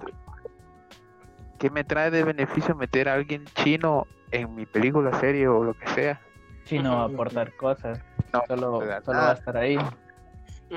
[1.58, 5.74] qué me trae de beneficio meter a alguien chino en mi película, serie o lo
[5.74, 6.20] que sea.
[6.64, 8.00] Sí, no va a aportar cosas.
[8.32, 9.76] No, Solo, solo va a estar ahí.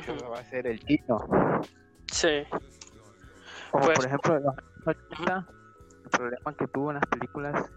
[0.05, 1.19] Solo va a ser el chino.
[2.11, 2.43] Sí,
[3.71, 4.55] Como Pues- por ejemplo en los
[4.85, 5.47] 80,
[6.03, 7.71] el problema que tuvo en las películas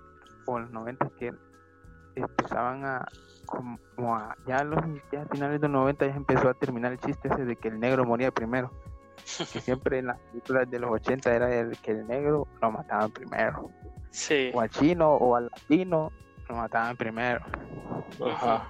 [0.47, 1.33] o en los 90 que
[2.21, 3.07] empezaban a
[3.47, 3.79] como
[4.15, 4.79] a ya a los
[5.11, 7.69] ya a finales de los 90 ya empezó a terminar el chiste ese de que
[7.69, 8.71] el negro moría primero.
[9.53, 13.11] Que siempre en las películas de los 80 era el que el negro lo mataban
[13.11, 13.71] primero.
[14.11, 14.51] sí.
[14.55, 16.13] O al chino o al latino
[16.49, 17.41] lo mataban primero.
[18.25, 18.69] Ajá.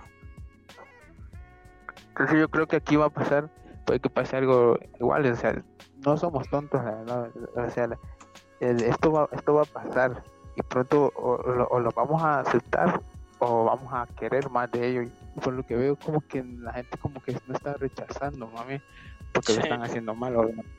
[2.09, 3.49] Entonces yo creo que aquí va a pasar,
[3.87, 5.63] puede que pase algo igual, o sea,
[6.05, 7.89] no somos tontos, la verdad, o sea,
[8.61, 10.23] el- esto va, esto va a pasar
[10.57, 13.01] y pronto o, o lo, o lo vamos a aceptar
[13.39, 15.03] o vamos a querer más de ello.
[15.03, 18.81] Y por lo que veo como que la gente como que no está rechazando, mami,
[19.33, 19.63] porque lo Sí.
[19.65, 20.37] están haciendo mal.
[20.37, 20.71] obviamente.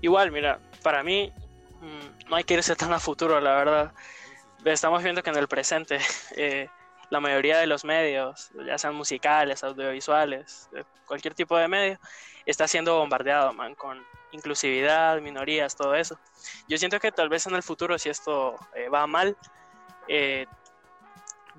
[0.00, 1.32] Igual, mira, para mí
[1.80, 3.92] mm, no hay que irse tan a futuro, la verdad.
[4.64, 5.98] Estamos viendo que en el presente
[6.36, 6.68] eh,
[7.10, 11.98] la mayoría de los medios, ya sean musicales, audiovisuales, de cualquier tipo de medio,
[12.46, 14.02] está siendo bombardeado, man, con
[14.32, 16.18] inclusividad, minorías, todo eso.
[16.68, 19.36] Yo siento que tal vez en el futuro, si esto eh, va mal,
[20.08, 20.46] eh,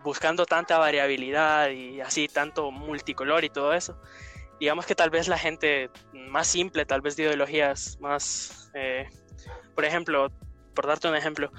[0.03, 3.99] buscando tanta variabilidad y así tanto multicolor y todo eso,
[4.59, 9.07] digamos que tal vez la gente más simple, tal vez de ideologías más, eh,
[9.73, 10.31] por ejemplo,
[10.73, 11.51] por darte un ejemplo,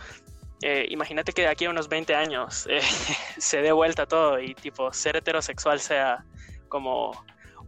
[0.62, 2.80] eh, imagínate que de aquí a unos 20 años eh,
[3.38, 6.24] se dé vuelta todo y tipo ser heterosexual sea
[6.68, 7.12] como,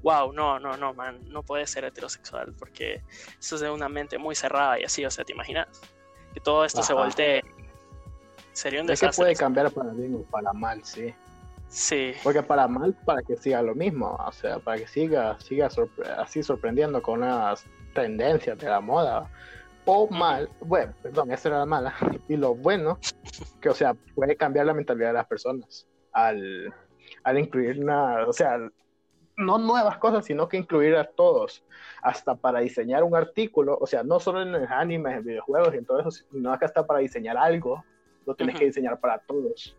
[0.02, 3.02] wow, no, no, no, man, no puedes ser heterosexual porque
[3.38, 5.68] eso es de una mente muy cerrada y así, o sea, ¿te imaginas?
[6.32, 7.02] Que todo esto se Ajá.
[7.02, 7.42] voltee.
[8.58, 9.22] Sería un Es que desastre.
[9.24, 11.14] puede cambiar para bien o para mal, sí.
[11.68, 15.68] Sí, Porque para mal, para que siga lo mismo, o sea, para que siga, siga
[15.70, 19.30] sorpre- así sorprendiendo con unas tendencias de la moda.
[19.84, 21.94] O mal, bueno, perdón, esa era la mala.
[22.28, 22.98] Y lo bueno,
[23.60, 26.74] que o sea, puede cambiar la mentalidad de las personas al,
[27.22, 28.58] al incluir una, o sea,
[29.36, 31.64] no nuevas cosas, sino que incluir a todos,
[32.02, 35.78] hasta para diseñar un artículo, o sea, no solo en los animes, en videojuegos y
[35.78, 37.84] en todo eso, sino que hasta para diseñar algo,
[38.28, 39.74] lo tienes que diseñar para todos,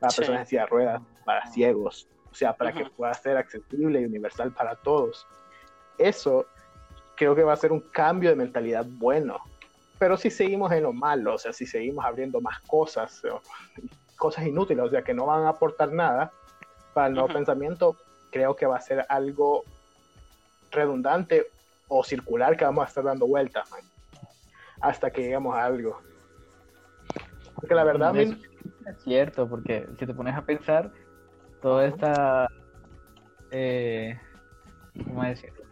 [0.00, 0.16] para Sí.
[0.16, 4.04] personas en silla de ruedas, para ciegos, o sea, para que pueda ser accesible y
[4.04, 5.24] universal para todos.
[5.96, 6.46] Eso
[7.14, 9.38] creo que va a ser un cambio de mentalidad bueno.
[10.00, 13.22] Pero si seguimos en lo malo, o sea, si seguimos abriendo más cosas,
[14.18, 16.32] cosas inútiles, o sea, que no van a aportar nada
[16.92, 17.96] para el nuevo pensamiento,
[18.32, 19.62] creo que va a ser algo
[20.72, 21.46] redundante
[21.86, 23.82] o circular que vamos a estar dando vueltas, man,
[24.80, 26.02] hasta que lleguemos a algo.
[27.56, 28.20] Porque la verdad, mí-
[28.86, 30.92] es cierto, porque si te pones a pensar,
[31.60, 32.48] toda esta,
[33.50, 34.18] eh,
[35.04, 35.64] ¿cómo decirlo?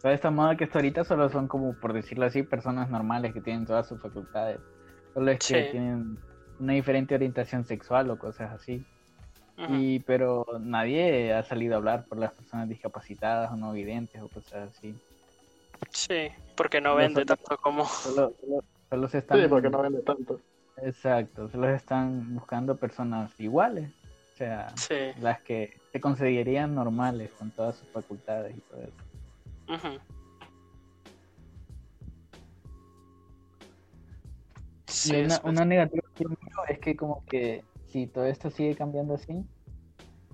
[0.00, 3.40] Toda esta moda que está ahorita solo son como, por decirlo así, personas normales que
[3.40, 4.60] tienen todas sus facultades.
[5.14, 5.70] Solo es que Sí.
[5.70, 6.18] tienen
[6.58, 8.84] una diferente orientación sexual o cosas así.
[9.70, 14.28] Y, pero nadie ha salido a hablar por las personas discapacitadas o no videntes o
[14.28, 14.94] cosas así.
[15.90, 17.84] sí, porque no vende tanto como...
[17.84, 19.40] Solo, solo, solo se están...
[19.40, 20.40] sí, porque no vende tanto.
[20.82, 23.90] Exacto, solo están buscando personas iguales,
[24.34, 28.96] o sea, Sí, las que se considerarían normales con todas sus facultades y todo eso.
[34.86, 36.24] Sí, y una, una negativa que
[36.72, 39.44] es que como que si todo esto sigue cambiando así,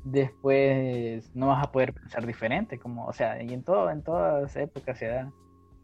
[0.05, 4.55] después no vas a poder pensar diferente, como, o sea, y en todo, en todas
[4.57, 5.33] épocas se da.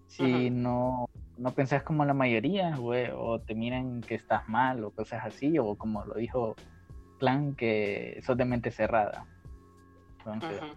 [0.07, 1.09] Si no,
[1.41, 5.59] no pensás como la mayoría, güey, o te miran que estás mal o cosas así,
[5.59, 6.55] o como lo dijo
[7.19, 9.27] Clan, que sos de mente cerrada.
[10.19, 10.73] Entonces, ujú.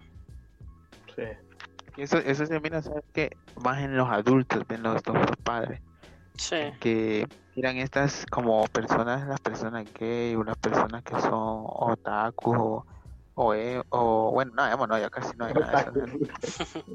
[1.16, 1.22] Sí.
[1.96, 3.36] Y eso, eso se mira, ¿sabes qué?
[3.56, 5.80] Más en los adultos, en los, los padres,
[6.36, 12.86] Sí, que miran estas como personas, las personas gay, unas personas que son otaku o,
[13.34, 16.18] o, e- o- bueno, no, digamos, no, ya casi no hay nada de eso,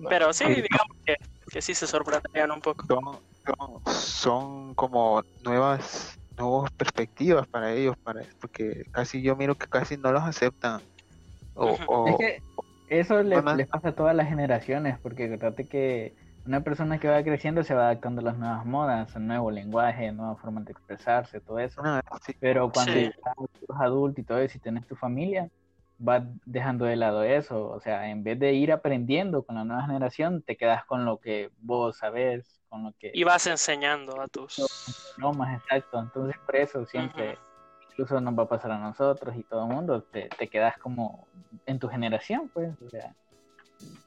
[0.09, 0.53] pero sí, Sí.
[0.55, 1.15] digamos que,
[1.49, 2.85] que sí se sorprenderían un poco.
[2.87, 9.67] son, son, son como nuevas nuevas perspectivas para ellos para porque casi yo miro que
[9.67, 10.81] casi no los aceptan
[11.53, 12.43] o, o- Es que
[12.87, 17.23] eso le- les pasa a todas las generaciones, porque acuérdate que una persona que va
[17.23, 21.41] creciendo se va adaptando a las nuevas modas, al nuevo lenguaje, nuevas formas de expresarse,
[21.41, 21.83] todo eso.
[21.83, 23.11] no, sí, Pero cuando Sí.
[23.25, 23.33] ya
[23.67, 25.49] sos adulto y todo eso, y tenés tu familia,
[25.99, 27.69] vas dejando de lado eso.
[27.69, 31.17] O sea, en vez de ir aprendiendo con la nueva generación, te quedas con lo
[31.19, 35.13] que vos sabés, con lo que Y vas enseñando a tus...
[35.17, 35.99] no más exacto.
[35.99, 37.37] Entonces, por eso siempre,
[37.91, 41.27] incluso nos va a pasar a nosotros y todo el mundo, te, te quedas como
[41.65, 42.73] en tu generación, pues.
[42.81, 43.13] O sea,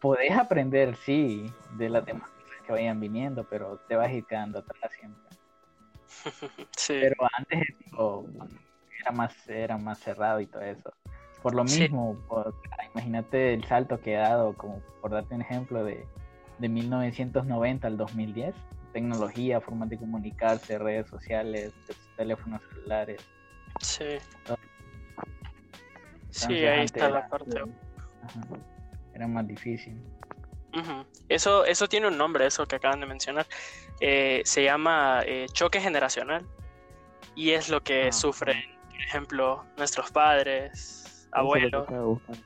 [0.00, 4.24] podés aprender, sí, de las demás cosas que vayan viniendo, pero te vas a ir
[4.24, 5.22] quedando atrás siempre.
[6.76, 8.26] Sí, Pero antes eso
[9.00, 10.92] era más, era más cerrado y todo eso.
[11.42, 11.80] Por lo Sí.
[11.80, 12.54] mismo, por-
[12.94, 16.06] imagínate el salto que ha dado, como por darte un ejemplo, de,
[16.58, 18.54] de 1990 al 2010.
[18.92, 23.20] Tecnología, formas de comunicarse, redes sociales, tes- teléfonos celulares.
[23.80, 24.18] sí.
[26.30, 27.60] Sí, ahí está la era- parte.
[27.60, 28.40] ajá,
[29.14, 30.00] era más difícil.
[31.28, 33.46] Eso, eso tiene un nombre, eso que acaban de mencionar.
[34.00, 36.46] Eh, se llama eh, choque generacional.
[37.34, 38.12] Y es lo que Ah.
[38.12, 41.01] sufren, por ejemplo, nuestros padres,
[41.34, 41.82] eso es lo que abuelos.
[41.82, 42.42] estaba buscando.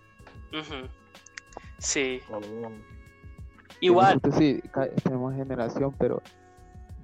[0.53, 0.88] Ujú.
[1.79, 2.40] Sí, Oh,
[3.81, 4.07] igual.
[4.14, 4.62] nosotros sí
[5.05, 6.22] tenemos generación pero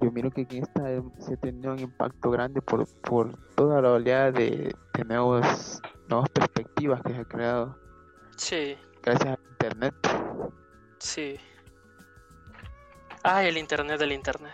[0.01, 0.81] yo miro que en esta
[1.19, 5.79] se ha tenido un impacto grande por, por toda la oleada de, de nuevos
[6.09, 7.77] nuevas perspectivas que se ha creado
[8.35, 9.93] Sí, gracias a internet
[10.99, 11.37] sí.
[13.25, 14.53] Ay, el internet del internet.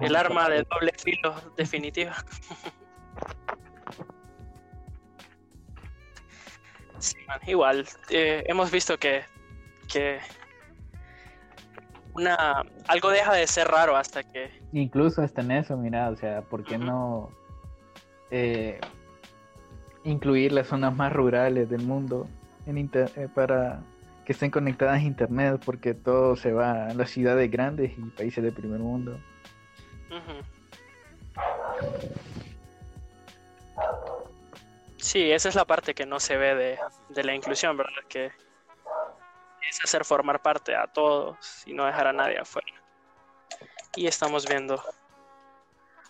[0.00, 2.14] El arma de doble filo definitiva.
[7.02, 9.22] Sí, man, igual, eh, hemos visto que,
[9.92, 10.20] que
[12.14, 14.52] una, algo deja de ser raro hasta que...
[14.72, 17.28] Incluso hasta en eso, mira, o sea, ¿por qué no
[18.30, 18.78] eh,
[20.04, 22.28] incluir las zonas más rurales del mundo
[22.66, 23.80] en inter- eh, para
[24.24, 25.60] que estén conectadas a internet?
[25.64, 29.18] Porque todo se va a las ciudades grandes y países de primer mundo.
[35.12, 36.78] Sí, esa es la parte que no se ve de,
[37.10, 38.02] de la inclusión, ¿verdad?
[38.08, 38.32] Que
[39.68, 42.72] es hacer formar parte a todos y no dejar a nadie afuera.
[43.94, 44.82] Y estamos viendo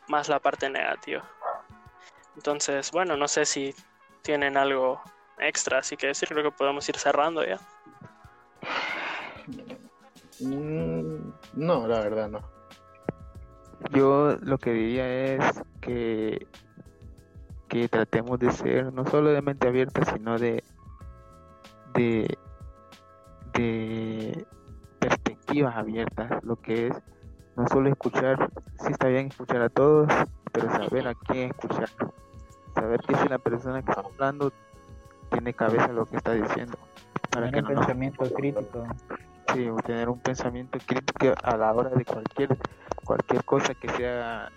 [0.07, 1.29] más la parte negativa.
[2.37, 3.75] Entonces, bueno, no sé si
[4.23, 5.03] tienen algo
[5.41, 7.59] extra, así que decir, creo que podemos ir cerrando ya.
[10.39, 12.41] Mm, no, la verdad no.
[13.91, 16.47] Yo lo que diría es que,
[17.73, 20.63] que tratemos de ser no solo de mente abierta, sino de,
[21.95, 22.37] de,
[23.55, 24.47] de
[24.99, 27.03] perspectivas abiertas, lo que es
[27.57, 30.07] no solo escuchar, sí está bien escuchar a todos,
[30.53, 31.89] pero saber a quién escuchar,
[32.75, 34.53] saber que si la persona que está hablando
[35.31, 36.77] tiene cabeza lo que está diciendo,
[37.31, 38.87] para Tener que un no nos pensamiento crítico.
[39.55, 42.55] Sí, o tener un pensamiento crítico a la hora de cualquier
[43.03, 44.53] cualquier cosa que sea,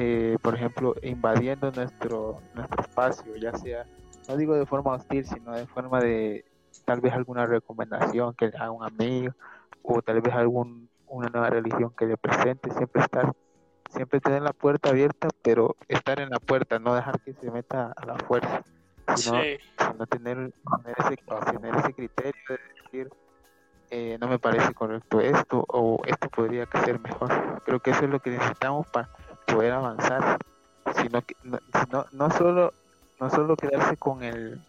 [0.00, 3.84] eh, por ejemplo, invadiendo nuestro nuestro espacio, ya sea,
[4.28, 6.44] no digo de forma hostil, sino de forma de
[6.84, 9.34] tal vez alguna recomendación que le haga un amigo
[9.82, 13.32] o tal vez algún una nueva religión que le presente, siempre estar,
[13.90, 17.92] siempre tener la puerta abierta, pero estar en la puerta, no dejar que se meta
[17.96, 18.62] a la fuerza,
[19.16, 20.52] sino, Sí, sino tener,
[20.84, 21.16] tener, ese,
[21.50, 23.10] tener ese criterio de decir,
[23.90, 27.62] eh, no me parece correcto esto o esto podría ser mejor.
[27.64, 29.08] Creo que eso es lo que necesitamos para
[29.52, 30.38] poder avanzar,
[31.00, 31.58] sino que no,
[31.90, 32.72] no, no solo
[33.20, 34.60] no solo quedarse con el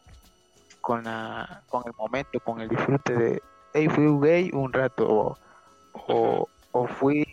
[0.82, 5.38] con la con el momento, con el disfrute de hey fui gay un rato o,
[5.94, 7.28] o, o fui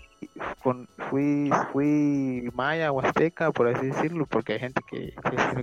[0.62, 5.14] con, fui fui maya o azteca por así decirlo porque hay gente que,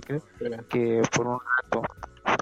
[0.06, 0.20] que
[0.68, 1.82] que por un rato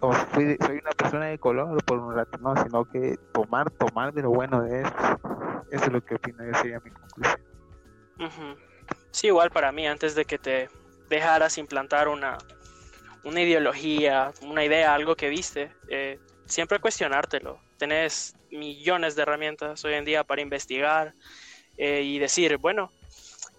[0.03, 4.13] o fui, soy una persona de color por un rato, no, sino que tomar, tomar
[4.13, 5.21] de lo bueno de esto.
[5.71, 7.41] Eso es lo que opino, esa sería mi conclusión.
[9.13, 10.69] Sí, igual para mí, antes de que te
[11.09, 12.39] dejaras implantar una,
[13.23, 17.61] una ideología, una idea, algo que viste, eh, siempre cuestionártelo.
[17.79, 21.15] Tenés millones de herramientas hoy en día para investigar
[21.77, 22.91] eh, y decir, bueno,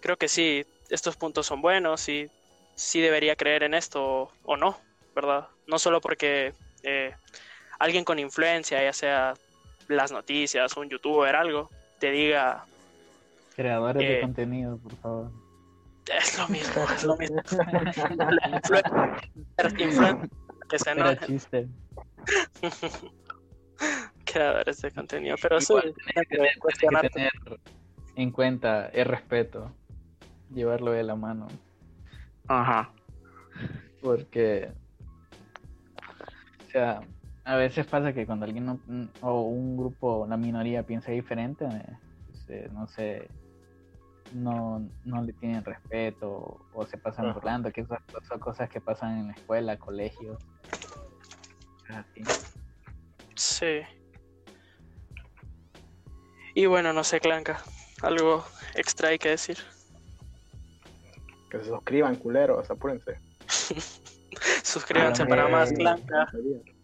[0.02, 2.28] creo que sí, estos puntos son buenos y
[2.76, 4.80] sí debería creer en esto o, o no,
[5.16, 5.48] ¿verdad?
[5.68, 7.14] No solo porque eh,
[7.80, 9.34] alguien con influencia, ya sea
[9.88, 12.66] las noticias, un youtuber, algo, te diga,
[13.56, 15.32] Creadores de Eh, contenido, por favor.
[16.12, 17.38] Es lo mismo, es lo mismo.
[18.18, 20.30] La influen- influen-
[20.70, 21.68] que se Era enojen, chiste.
[24.26, 27.10] creadores de contenido, pero que que cuestionarte.
[27.10, 27.32] tener
[28.16, 29.72] en cuenta el respeto,
[30.54, 31.48] llevarlo de la mano,
[32.48, 32.92] Ajá.
[34.02, 34.72] porque,
[36.68, 37.02] o sea,
[37.44, 38.80] a veces pasa que cuando alguien no-
[39.22, 41.98] o un grupo, la minoría piensa diferente, eh,
[42.28, 43.28] pues, eh, no sé,
[44.34, 47.36] no, no le tienen respeto o se pasan Ajá.
[47.36, 50.38] burlando, que esas son cosas que pasan en la escuela, colegios.
[51.90, 52.24] así.
[53.36, 53.82] Sí.
[56.56, 57.62] Y bueno, no sé, Clanca,
[58.02, 59.58] algo extra hay que decir.
[61.50, 63.18] Que se suscriban, culeros, apúrense.
[64.64, 65.72] Suscríbanse para más.
[65.72, 66.28] Clanca.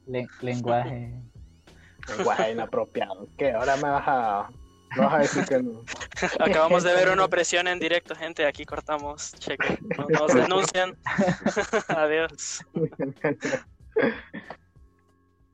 [0.07, 1.13] Le- lenguaje.
[2.07, 3.27] Lenguaje inapropiado.
[3.37, 3.51] ¿Qué?
[3.51, 4.49] Ahora me vas a.
[4.95, 5.83] Me vas a decir que no.
[6.39, 8.45] Acabamos de ver una opresión en directo, gente.
[8.45, 9.33] Aquí cortamos.
[9.39, 9.79] Cheque.
[9.97, 10.97] No nos denuncian.
[11.87, 12.61] Adiós.